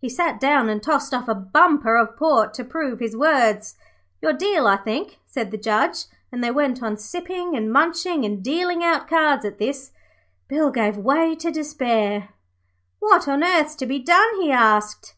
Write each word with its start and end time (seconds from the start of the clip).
He 0.00 0.08
sat 0.08 0.40
down 0.40 0.70
and 0.70 0.82
tossed 0.82 1.12
off 1.12 1.28
a 1.28 1.34
bumper 1.34 1.98
of 1.98 2.16
port 2.16 2.54
to 2.54 2.64
prove 2.64 2.98
his 3.00 3.14
words. 3.14 3.74
'Your 4.22 4.32
deal, 4.32 4.66
I 4.66 4.78
think,' 4.78 5.18
said 5.26 5.50
the 5.50 5.58
Judge, 5.58 6.06
and 6.32 6.42
they 6.42 6.50
went 6.50 6.82
on 6.82 6.96
sipping 6.96 7.54
and 7.54 7.70
munching 7.70 8.24
and 8.24 8.42
dealing 8.42 8.82
out 8.82 9.06
cards. 9.06 9.44
At 9.44 9.58
this, 9.58 9.90
Bill 10.48 10.70
gave 10.70 10.96
way 10.96 11.34
to 11.36 11.50
despair. 11.50 12.30
'What 13.00 13.28
on 13.28 13.44
earth's 13.44 13.74
to 13.74 13.84
be 13.86 13.98
done?' 13.98 14.40
he 14.40 14.50
asked. 14.50 15.14